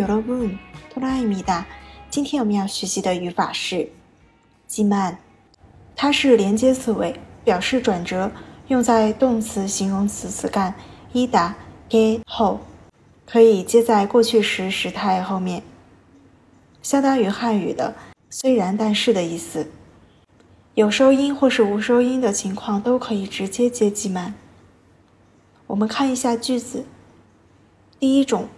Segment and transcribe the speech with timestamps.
[0.00, 0.58] 여러분
[0.92, 1.64] 토라입니다
[2.10, 3.88] 今天我们要学习的语法是
[4.68, 5.16] 지 만，
[5.94, 8.30] 它是连接词尾，表示转折，
[8.68, 10.74] 用在动词、形容词词干
[11.12, 12.60] 이다게后，
[13.24, 15.62] 可以接在过去时时态后面，
[16.82, 17.94] 相当于汉语的
[18.28, 19.70] 虽然但是的意思。
[20.74, 24.32] 有收音或是无收音的情况都可以直接接지 만。
[25.66, 26.84] 我们看一下句子，
[27.98, 28.48] 第一种，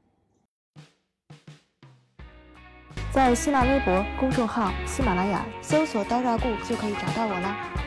[3.14, 7.85] 在新浪微博公众号“喜马拉雅”搜索“刀扎固”就可以找到我了。